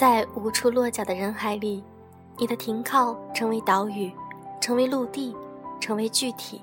[0.00, 1.84] 在无处落脚的人海里，
[2.38, 4.10] 你的停靠成为岛屿，
[4.58, 5.36] 成为陆地，
[5.78, 6.62] 成为具体，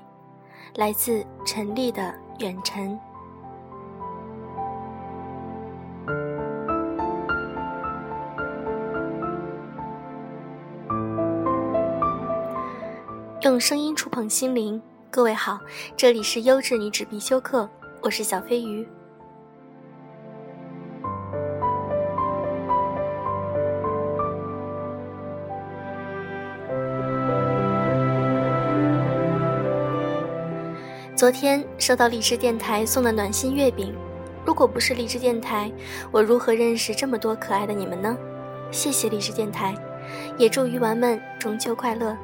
[0.74, 2.98] 来自陈立的远程。
[13.42, 15.60] 用声音触碰心灵，各位好，
[15.96, 17.70] 这里是优质女纸必修课，
[18.02, 18.84] 我是小飞鱼。
[31.18, 33.92] 昨天收到荔枝电台送的暖心月饼，
[34.46, 35.68] 如果不是荔枝电台，
[36.12, 38.16] 我如何认识这么多可爱的你们呢？
[38.70, 39.74] 谢谢荔枝电台，
[40.36, 42.16] 也祝鱼丸们中秋快乐。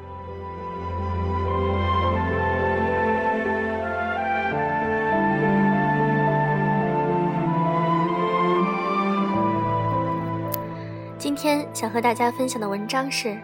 [11.19, 13.37] 今天想和大家分享的文章是：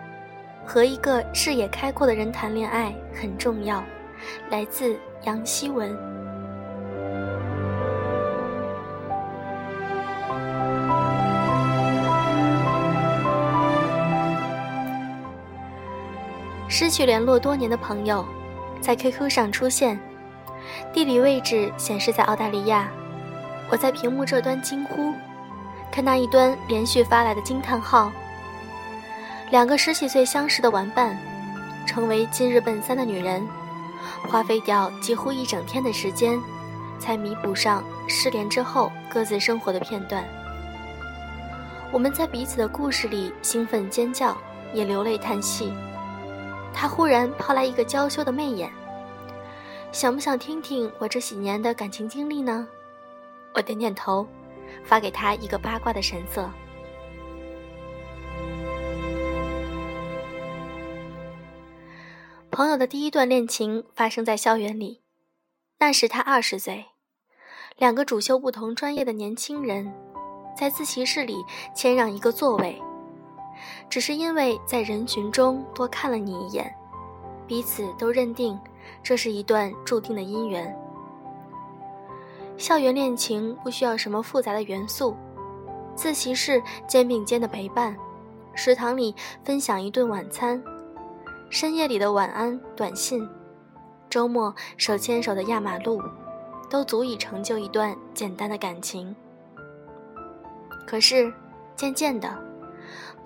[0.66, 3.84] 和一个视野开阔的人谈恋爱很重要。
[4.50, 5.96] 来自杨希文。
[16.68, 18.26] 失去联络多年的朋友，
[18.80, 20.00] 在 QQ 上出现，
[20.92, 22.90] 地理位置显示在澳大利亚。
[23.70, 25.14] 我在屏幕这端惊呼，
[25.92, 28.12] 看那一端连续发来的惊叹号。
[29.52, 31.16] 两个十几岁相识的玩伴，
[31.86, 33.46] 成为今日奔三的女人。
[34.28, 36.42] 花费掉几乎一整天的时间，
[37.00, 40.24] 才弥补上失联之后各自生活的片段。
[41.92, 44.38] 我们在彼此的故事里兴奋尖叫，
[44.74, 45.74] 也流泪叹息。
[46.74, 48.72] 他忽然抛来一个娇羞的媚眼，
[49.92, 52.66] 想不想听听我这几年的感情经历呢？
[53.54, 54.26] 我点点头，
[54.86, 56.50] 发给他一个八卦的神色。
[62.52, 65.00] 朋友的第一段恋情发生在校园里，
[65.80, 66.86] 那时他二十岁，
[67.78, 69.90] 两个主修不同专业的年轻人，
[70.54, 71.38] 在自习室里
[71.74, 72.78] 谦让一个座位，
[73.90, 76.76] 只是因为在人群中多看了你一眼，
[77.48, 78.60] 彼此都认定
[79.02, 80.78] 这是一段注定的姻缘。
[82.58, 85.16] 校园恋情不需要什么复杂的元素，
[85.96, 87.96] 自习室肩并肩的陪伴，
[88.54, 90.62] 食堂里分享一顿晚餐。
[91.52, 93.28] 深夜里的晚安短信，
[94.10, 96.02] 周末手牵手的压马路，
[96.70, 99.14] 都足以成就一段简单的感情。
[100.88, 101.32] 可是，
[101.76, 102.34] 渐渐的，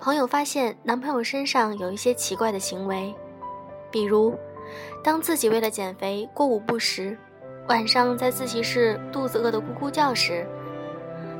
[0.00, 3.14] 朋友发现男朋友身上有一些奇怪的行为，
[3.92, 4.36] 比如，
[5.04, 7.16] 当自己为了减肥过午不食，
[7.68, 10.44] 晚上在自习室肚子饿得咕咕叫时，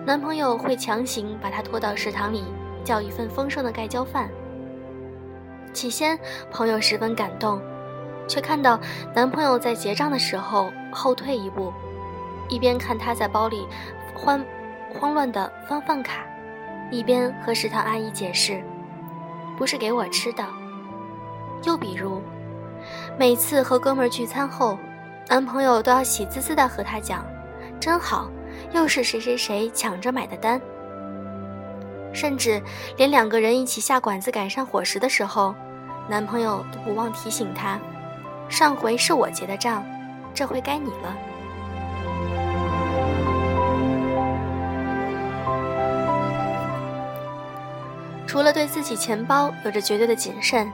[0.07, 2.45] 男朋友会强行把她拖到食堂里，
[2.85, 4.31] 叫一份丰盛的盖浇饭。
[5.77, 6.19] 起先，
[6.51, 7.61] 朋友十分感动，
[8.27, 8.81] 却看到
[9.15, 11.71] 男朋友在结账的时候后退一步，
[12.49, 13.69] 一边看他在包里
[14.15, 14.43] 慌
[14.99, 16.25] 慌乱地翻饭卡，
[16.91, 18.65] 一边和食堂阿姨解释
[19.59, 20.43] ：“不是给我吃的。”
[21.65, 22.23] 又比如，
[23.19, 24.79] 每次和哥们聚餐后，
[25.29, 27.23] 男朋友都要喜滋滋地和他讲
[27.79, 28.31] ：“真好，
[28.73, 30.59] 又是谁谁谁抢着买的单。”
[32.15, 32.63] 甚至
[32.97, 35.55] 连两个人一起下馆子改善伙食的时候。
[36.09, 37.79] 男朋友都不忘提醒她
[38.49, 39.85] ：“上回是我结的账，
[40.33, 41.17] 这回该你了。”
[48.27, 50.71] 除了对自己钱包有着绝对的谨慎，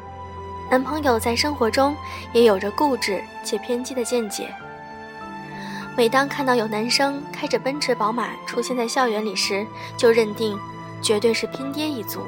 [0.70, 1.94] 男朋友在生活中
[2.32, 4.52] 也有着固执且偏激的见解。
[5.96, 9.66] 每当看到有男生开着奔驰、宝马出现在校园里时，
[9.96, 10.58] 就认定
[11.02, 12.20] 绝对是拼爹一族。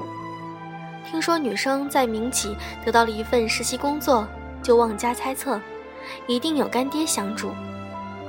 [1.04, 4.26] 听说女生在民企得到了一份实习工作，
[4.62, 5.60] 就妄加猜测，
[6.26, 7.50] 一定有干爹相助，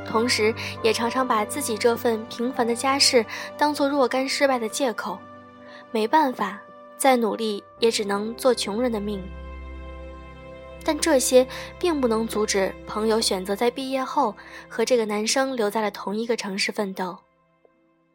[0.06, 0.54] 同时
[0.84, 3.26] 也常常把自己这份平凡的家世
[3.58, 5.18] 当做若干失败的借口。
[5.92, 6.62] 没办法，
[6.98, 9.24] 再努力也只能做穷人的命。
[10.84, 11.48] 但这些
[11.80, 14.36] 并不能阻止朋友选择在毕业后
[14.70, 17.18] 和这个男生留在了同一个城市奋斗。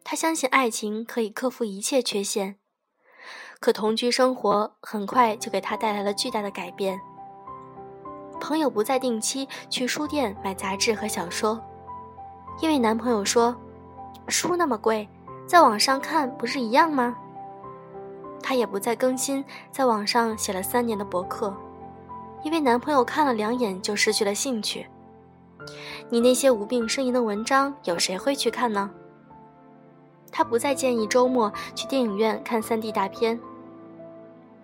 [0.03, 2.60] 他相信爱情可以克服一切缺陷。
[3.61, 6.99] 可同居生活很快就给他带来了巨大的改变。
[8.39, 11.61] 朋友不再定期去书店买杂志和小说，
[12.59, 13.55] 因为男朋友说，
[14.27, 15.07] 书那么贵，
[15.45, 17.15] 在网上看不是一样吗？
[18.41, 21.55] 她也不再更新在网上写了三年的博客，
[22.41, 24.87] 因为男朋友看了两眼就失去了兴趣。
[26.09, 28.89] 你那些无病呻吟的文章，有谁会去看呢？
[30.31, 33.39] 她不再建议周末去电影院看 3D 大片。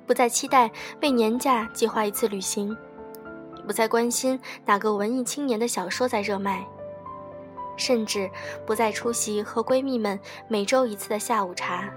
[0.08, 0.72] 不再期待
[1.02, 2.76] 为年假计划一次旅行，
[3.68, 6.66] 不再关心哪个文艺青年的小说在热卖，
[7.76, 8.32] 甚至
[8.66, 10.18] 不再出席和闺蜜们
[10.48, 11.90] 每周一次的下午茶，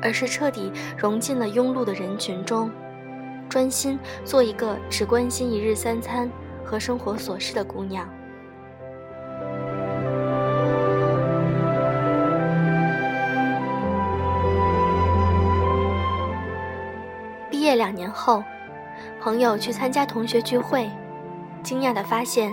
[0.00, 2.70] 而是彻底融进了庸碌的人群中，
[3.46, 6.30] 专心做一个只关心一日三餐
[6.64, 8.08] 和生活琐事的姑娘。
[17.74, 18.42] 两年后，
[19.20, 20.90] 朋友去参加同学聚会，
[21.62, 22.52] 惊讶地发现，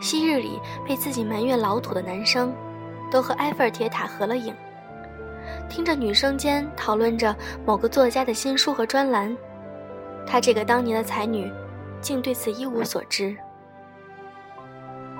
[0.00, 2.52] 昔日里被自己埋怨老土的男生，
[3.10, 4.54] 都和埃菲尔铁塔合了影。
[5.68, 7.34] 听着女生间讨论着
[7.66, 9.36] 某个作家的新书和专栏，
[10.26, 11.50] 他这个当年的才女，
[12.00, 13.36] 竟对此一无所知。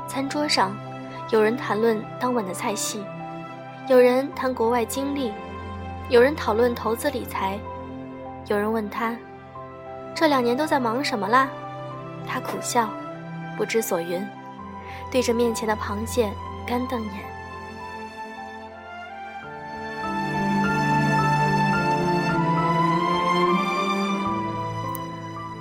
[0.07, 0.77] 餐桌上，
[1.31, 3.03] 有人谈论当晚的菜系，
[3.89, 5.33] 有人谈国外经历，
[6.09, 7.59] 有人讨论投资理财。
[8.50, 9.17] 有人问他，
[10.12, 11.49] 这两年都在忙什么啦？
[12.26, 12.91] 他苦笑，
[13.56, 14.26] 不知所云，
[15.08, 16.29] 对着面前的螃蟹
[16.67, 17.12] 干瞪眼。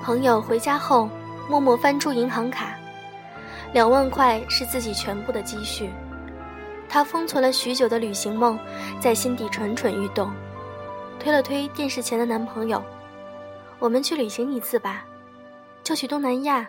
[0.03, 1.07] 朋友回家后，
[1.47, 2.69] 默默翻出银行卡，
[3.71, 5.91] 两万块是自己全部的积蓄。
[6.89, 8.57] 他封存了许久的旅行梦，
[8.99, 10.31] 在心底蠢蠢欲动。
[11.19, 12.81] 推了推电视前的男朋友，
[13.77, 15.05] 我们去旅行一次吧，
[15.83, 16.67] 就去东南亚，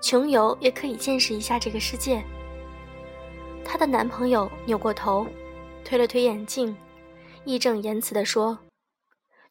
[0.00, 2.24] 穷游也可以见识一下这个世界。
[3.64, 5.26] 她的男朋友扭过头，
[5.84, 6.74] 推了推眼镜，
[7.44, 8.58] 义正言辞地说：“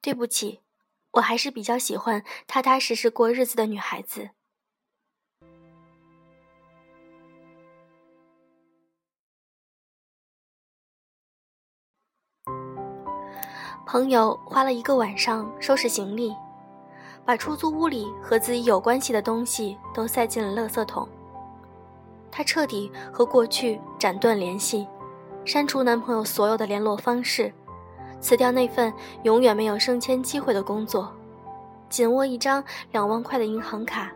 [0.01, 0.59] 对不起，
[1.11, 4.31] 我还是比较喜欢踏踏实实过日子的女孩子。”
[13.91, 16.33] 朋友花了一个晚上收拾行李，
[17.25, 21.05] 把出租屋里和自己有关系的东西都塞进了垃圾桶。
[22.31, 24.87] 她彻底和过去斩断联系，
[25.43, 27.51] 删除男朋友所有的联络方式，
[28.21, 28.93] 辞掉那份
[29.23, 31.11] 永远没有升迁机会的工作，
[31.89, 32.63] 紧握一张
[32.93, 34.09] 两万块的银行卡，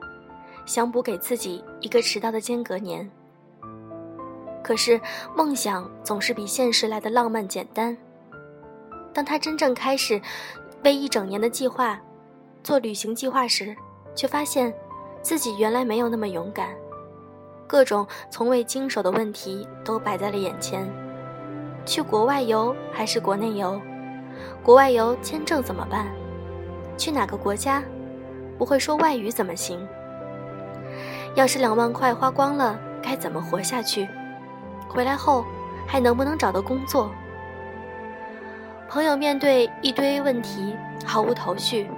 [0.66, 3.12] 想补给自己一个迟到的间隔年。
[4.64, 5.02] 可是
[5.36, 7.98] 梦想总是比现实来的浪漫简单。
[9.16, 10.22] 当他真正开始
[10.84, 11.98] 为一整年的计划
[12.62, 13.74] 做旅行计划时，
[14.14, 14.74] 却发现
[15.22, 16.68] 自己原来没有那么勇敢。
[17.66, 20.86] 各种从未经手的问题都摆在了眼前：
[21.86, 23.80] 去国外游还是国内游？
[24.62, 26.08] 国外游签证怎么办？
[26.98, 27.82] 去哪个国家？
[28.58, 29.88] 不会说外语怎么行？
[31.36, 34.08] 要是两万块花光了，该怎么活下去？
[34.90, 35.46] 回来后
[35.88, 37.10] 还能不能找到工作？
[38.88, 41.90] 朋友面对一堆问题毫无头绪，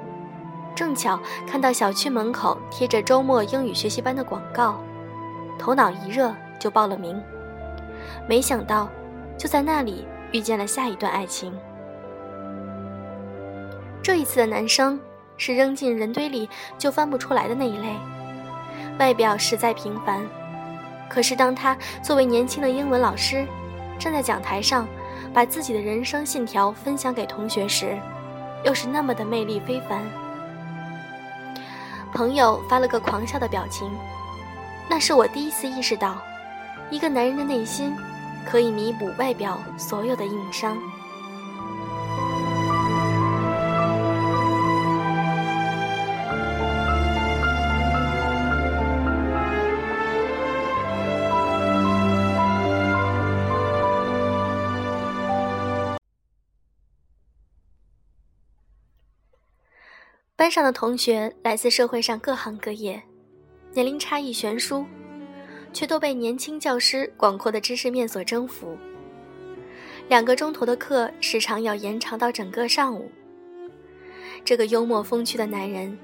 [0.73, 4.81] 正巧看到小区门口贴着周末英语学习班的广告，
[5.59, 7.21] 头脑一热就报了名。
[8.27, 8.89] 没想到，
[9.37, 11.53] 就在那里遇见了下一段爱情。
[14.01, 14.99] 这一次的男生
[15.35, 17.95] 是扔进人堆里就翻不出来的那一类，
[18.97, 20.25] 外表实在平凡，
[21.09, 23.45] 可是当他作为年轻的英文老师，
[23.99, 24.87] 站在讲台上。
[25.37, 27.95] 把自己的人生信条分享给同学时，
[28.63, 30.01] 又是那么的魅力非凡。
[32.11, 33.87] 朋友发了个狂笑的表情，
[34.89, 36.17] 那是我第一次意识到，
[36.89, 37.95] 一个男人的内心
[38.47, 40.75] 可以弥补外表所有的硬伤。
[60.47, 63.03] 班上的同学来自社会上各行各业，
[63.73, 64.85] 年龄差异悬殊，
[65.73, 68.77] 却都被年轻教师广阔的知识面所征服。
[70.07, 73.11] 两个钟头的课时常要延长到整个上午。
[74.45, 75.99] 这个幽默风趣的男人，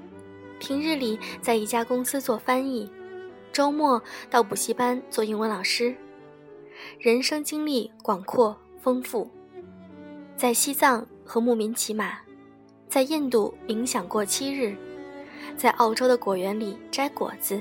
[0.60, 2.86] 平日里在一家公司做翻译，
[3.50, 5.96] 周末到补习班做英文老师，
[6.98, 9.30] 人生经历广阔丰富，
[10.36, 12.18] 在西藏和牧民骑马。
[12.94, 14.72] 在印度冥想过七日，
[15.56, 17.60] 在澳洲的果园里摘果子，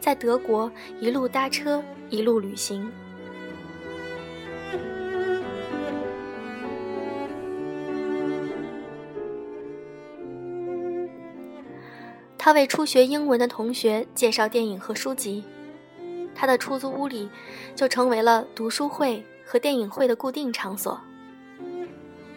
[0.00, 2.90] 在德国一路搭车一路旅行。
[12.38, 15.44] 他为初学英文的同学介绍电影和书籍，
[16.34, 17.28] 他的出租屋里
[17.76, 20.98] 就成为了读书会和电影会的固定场所。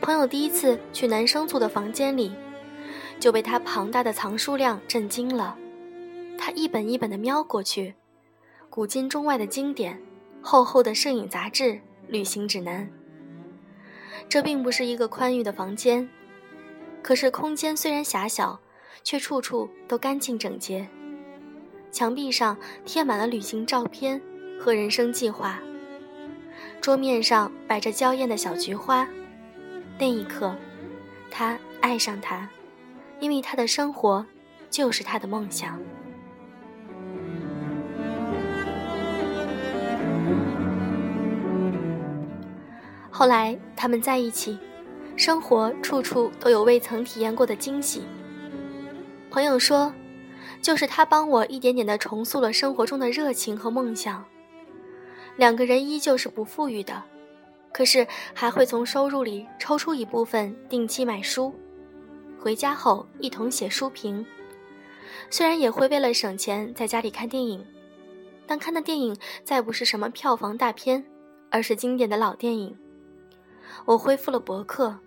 [0.08, 2.32] 朋友第一次去男生租的房间里，
[3.20, 5.58] 就被他庞大的藏书量震惊了。
[6.38, 7.94] 他一本一本地瞄过去，
[8.70, 10.02] 古今中外的经典，
[10.42, 12.90] 厚厚的摄影杂志、旅行指南。
[14.30, 16.08] 这并不是一个宽裕的房间，
[17.02, 18.58] 可是空间虽然狭小，
[19.04, 20.88] 却处处都干净整洁。
[21.92, 24.22] 墙壁上贴满了旅行照片
[24.58, 25.60] 和人生计划，
[26.80, 29.06] 桌面上摆着娇艳的小菊花。
[30.00, 30.56] 那一刻，
[31.32, 32.48] 他爱上他，
[33.20, 34.26] 因为他的生活
[34.70, 35.80] 就是他的梦想。
[43.10, 44.60] 后来他们在一起，
[45.16, 48.04] 生活处处都有未曾体验过的惊喜。
[49.32, 49.92] 朋友说，
[50.62, 54.24] 就是他帮我一点点的重塑了生活中的热情和梦想。
[55.36, 57.04] 两个人依旧是不富裕的，
[57.72, 61.54] 可是还会从收入里抽出一部分定期买书，
[62.40, 64.26] 回家后一同写书评。
[65.30, 67.66] 虽然也会为了省钱在家里看电影，
[68.46, 71.06] 但看的电影再不是什么票房大片，
[71.52, 72.78] 而是经典的老电影。
[73.86, 75.00] 我恢复了博客，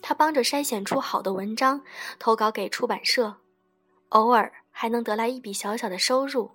[0.00, 1.80] 他帮着筛选出好的文章，
[2.18, 3.36] 投稿给出版社，
[4.10, 6.52] 偶尔还能得来一笔小小的收入。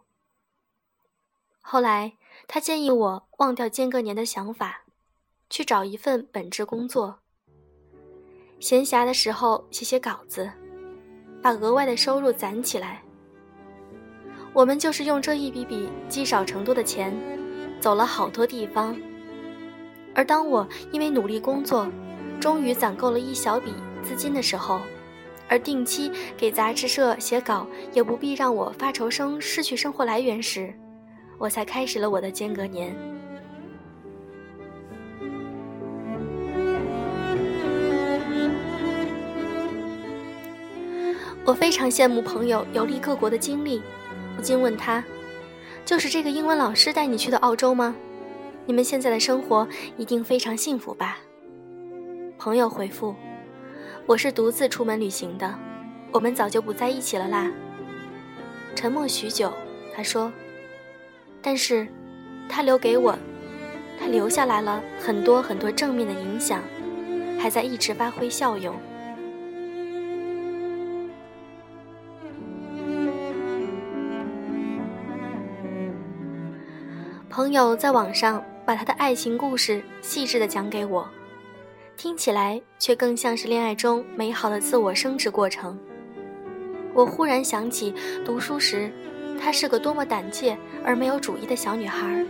[1.61, 2.13] 后来，
[2.47, 4.83] 他建议我忘掉间隔年的想法，
[5.49, 7.19] 去找一份本职工作。
[8.59, 10.49] 闲暇的时候写写稿子，
[11.41, 13.01] 把额外的收入攒起来。
[14.53, 17.15] 我们就是用这一笔笔积少成多的钱，
[17.79, 18.97] 走了好多地方。
[20.15, 21.87] 而当我因为努力工作，
[22.39, 24.81] 终于攒够了一小笔资金的时候，
[25.47, 30.73] 而定期给杂志社写稿也不必让我发愁生失去生活来源时，
[31.37, 32.95] 我才开始了我的间隔年。
[41.47, 43.81] 我非常羡慕朋友游历各国的经历，
[44.35, 45.01] 不禁问他
[45.85, 47.95] ：“就是这个英文老师带你去的澳洲吗？”
[48.67, 51.19] 你们现在的生活一定非常幸福吧？
[52.37, 53.15] 朋友回复
[54.05, 55.57] ：“我是独自出门旅行的，
[56.11, 57.49] 我们早就不在一起了啦。”
[58.75, 59.53] 沉默许久，
[59.95, 60.29] 他说
[61.41, 61.87] ：“但是，
[62.49, 63.17] 他留给我，
[63.97, 66.61] 他留下来了很多很多正面的影响，
[67.39, 68.75] 还在一直发挥效用。”
[77.37, 78.43] 朋友在网上。
[78.65, 81.07] 把他的爱情故事细致地讲给我，
[81.95, 85.79] 听起来却更像是恋爱中美好的自我升值过程。
[86.93, 87.93] 我忽然想起
[88.25, 88.91] 读书时，
[89.39, 92.25] 她是个多么胆怯而没有主意的小女孩。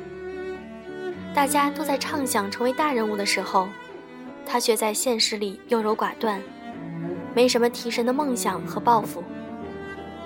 [1.33, 3.67] 大家都在畅想成为大人物的时候，
[4.45, 6.39] 她却在现实里优柔寡断，
[7.33, 9.23] 没什么提神的梦想和抱负。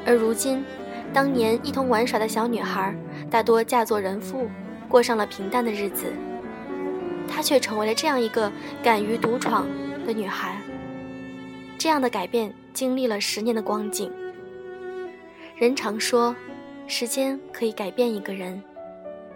[0.06, 0.66] 而如今，
[1.14, 2.94] 当年一同玩耍的小女孩
[3.30, 4.50] 大多嫁作人妇。
[4.91, 6.12] 过上了平淡的日子，
[7.27, 8.51] 她却成为了这样一个
[8.83, 9.65] 敢于独闯
[10.05, 10.62] 的女孩。
[11.77, 14.12] 这样的改变经历了十年的光景。
[15.55, 16.36] 人常说，
[16.88, 18.62] 时间可以改变一个人，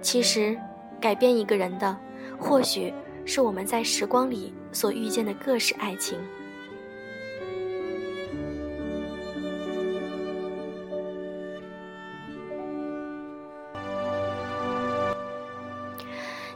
[0.01, 0.57] 其实，
[0.99, 1.97] 改变一个人的，
[2.37, 2.93] 或许
[3.25, 6.19] 是我们在时光里所遇见的各式爱情。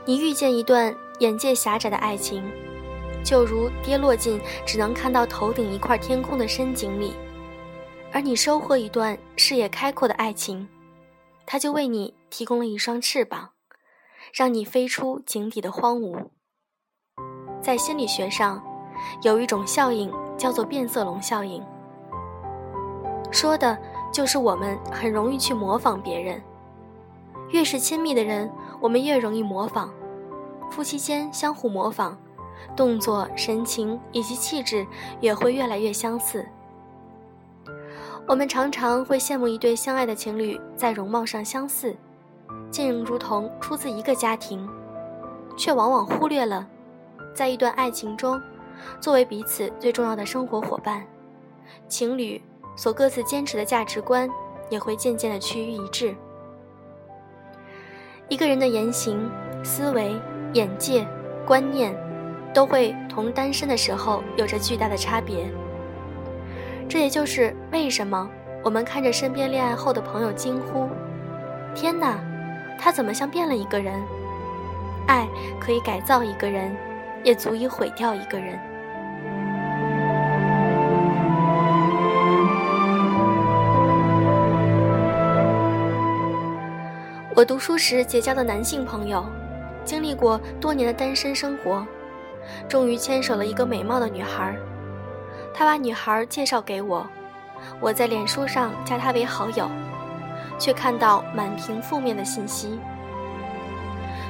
[0.09, 2.43] 你遇见一段眼界狭窄的爱情，
[3.23, 7.11] 就如跌落进只能看到头顶一块天空的深井里；
[8.11, 10.67] 而你收获一段视野开阔的爱情，
[11.45, 13.51] 它就为你提供了一双翅膀，
[14.33, 16.29] 让你飞出井底的荒芜。
[17.61, 18.63] 在心理学上，
[19.21, 21.63] 有一种效应叫做变色龙效应，
[23.29, 23.77] 说的
[24.11, 26.41] 就是我们很容易去模仿别人，
[27.49, 28.51] 越是亲密的人，
[28.81, 29.93] 我们越容易模仿。
[30.69, 32.15] 夫妻间相互模仿，
[32.75, 34.85] 动作、神情以及气质
[35.19, 36.45] 也会越来越相似。
[38.27, 41.95] 我们常常会羡慕一对相爱的情侣在容貌上相似，
[42.69, 44.69] 竟如同出自一个家庭，
[45.57, 46.67] 却往往忽略了，
[47.33, 48.39] 在一段爱情中，
[49.01, 51.03] 作为彼此最重要的生活伙伴，
[51.87, 52.39] 情侣
[52.75, 54.29] 所各自坚持的价值观
[54.69, 56.15] 也会渐渐的趋于一致。
[58.27, 59.27] 一个人的言行、
[59.63, 60.15] 思维。
[60.53, 61.05] 眼界
[61.45, 61.95] 观念
[62.53, 65.45] 都会同单身的时候有着巨大的差别。
[66.87, 68.29] 这也就是为什么
[68.63, 70.89] 我们看着身边恋爱后的朋友惊呼
[71.75, 72.19] 天呐
[72.79, 74.01] 他怎么像变了一个人？
[75.07, 75.27] 爱
[75.59, 76.75] 可以改造一个人
[77.23, 78.59] 也足以毁掉一个人。
[87.35, 89.25] 我读书时结交的男性朋友
[89.89, 91.83] 经历过多年的单身生活，
[92.67, 94.55] 终于牵手了一个美貌的女孩。
[95.51, 97.03] 他把女孩介绍给我，
[97.79, 99.67] 我在脸书上加她为好友，
[100.59, 102.79] 却看到满屏负面的信息。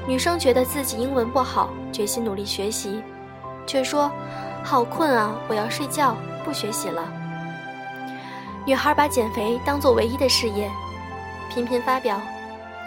[0.08, 3.04] 女生觉得自己英文不好，决心努力学习，
[3.68, 4.10] 却说
[4.64, 7.04] ：“好困啊，我要睡觉，不学习了。”
[8.66, 10.72] 女孩把减肥当做唯一的事业，
[11.50, 12.18] 频频发表，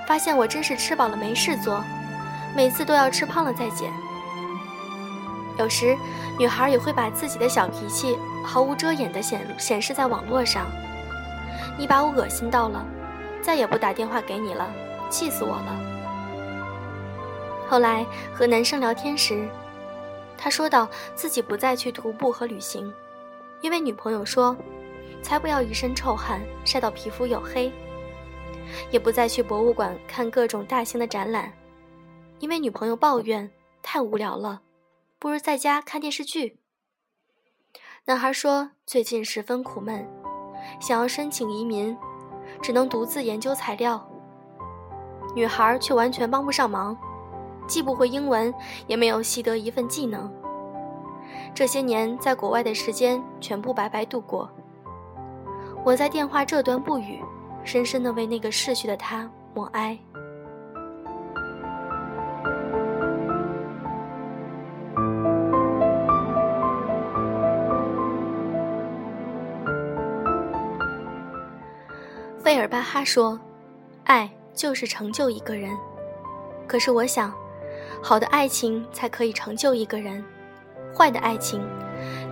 [0.08, 1.84] 发现我真是吃饱了没事做，
[2.54, 3.92] 每次都要吃胖了再减。
[5.58, 5.96] 有时，
[6.38, 10.66] 女孩也会把自己的小脾气毫无遮掩地显显示在网络上。
[11.78, 12.84] 你把我恶心到了，
[13.40, 14.70] 再也不打电话给你了，
[15.08, 15.80] 气死我了。
[17.68, 18.04] 后来
[18.34, 19.48] 和男生聊天时，
[20.36, 22.92] 他说到自己不再去徒步和旅行，
[23.60, 24.56] 因为女朋友说，
[25.22, 27.70] 才不要一身臭汗晒到皮肤黝黑；
[28.90, 31.50] 也不再去博物馆看各种大型的展览，
[32.42, 33.48] 因为女朋友抱怨
[33.84, 34.62] 太无聊了。
[35.20, 36.58] 不如在家看电视剧。
[38.06, 40.04] 男孩说最近十分苦闷，
[40.80, 41.96] 想要申请移民，
[42.60, 44.04] 只能独自研究材料。
[45.36, 46.98] 女孩却完全帮不上忙，
[47.68, 48.52] 既不会英文，
[48.88, 50.28] 也没有习得一份技能。
[51.54, 54.50] 这些年在国外的时间全部白白度过。
[55.84, 57.22] 我在电话这端不语，
[57.62, 59.96] 深深的为那个逝去的他默哀。
[72.42, 73.38] 费尔巴哈说
[74.02, 75.70] ：“爱就是成就一个人。”
[76.66, 77.32] 可是我想，
[78.02, 80.24] 好的爱情才可以成就一个人，
[80.92, 81.60] 坏的爱情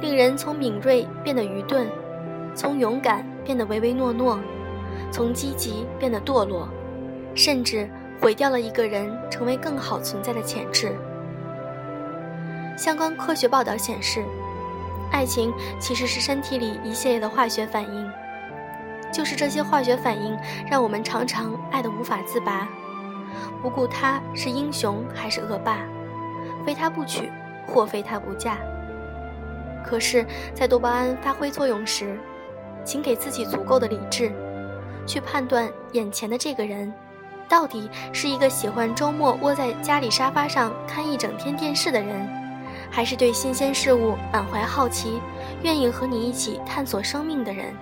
[0.01, 1.87] 令人从敏锐变得愚钝，
[2.57, 4.41] 从勇敢变得唯唯诺诺，
[5.13, 6.69] 从积极变得堕落，
[7.37, 7.89] 甚至
[8.21, 10.93] 毁掉了一个人成为更好存在的潜质。
[12.77, 14.25] 相关科学报道显示，
[15.13, 18.11] 爱情其实是身体里一系列的化学反应。
[19.13, 20.39] 就是这些化学反应，
[20.71, 22.69] 让我们常常爱得无法自拔，
[23.61, 25.79] 不顾他是英雄还是恶霸，
[26.65, 27.31] 非他不娶
[27.67, 28.59] 或非他不嫁。
[29.85, 32.19] 可是，在多巴胺发挥作用时，
[32.85, 34.31] 请给自己足够的理智，
[35.07, 36.93] 去判断眼前的这个人，
[37.49, 42.29] 到底是一个喜欢周末窝在家里沙发上看一整天电视的人，
[42.91, 45.21] 还是对新鲜事物满怀好奇，
[45.63, 47.75] 愿意和你一起探索生命的人。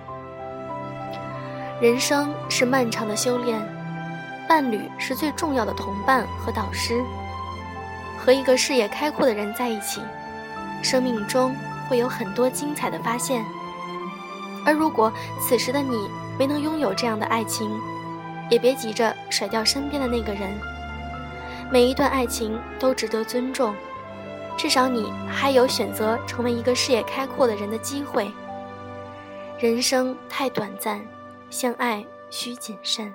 [1.81, 3.57] 人生是漫长的修炼，
[4.49, 7.01] 伴侣是最重要的同伴和导师。
[8.17, 10.01] 和一个视野开阔的人在一起，
[10.83, 11.55] 生命中
[11.87, 13.45] 会有很多精彩的发现。
[14.65, 17.71] 而如果此时的你没能拥有这样的爱情，
[18.49, 20.51] 也别急着甩掉身边的那个人。
[21.71, 23.73] 每一段爱情都值得尊重，
[24.57, 28.29] 至少你还有选择成为一个视野开阔的人的机会。
[29.57, 30.99] 人生太短暂。
[31.49, 33.13] 相爱需谨慎。